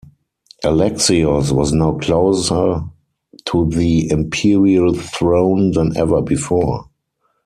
Alexios 0.65 1.51
was 1.51 1.71
now 1.73 1.91
closer 1.99 2.81
to 3.45 3.69
the 3.69 4.09
imperial 4.09 4.95
throne 4.95 5.73
than 5.73 5.95
ever 5.95 6.23
before. 6.23 6.89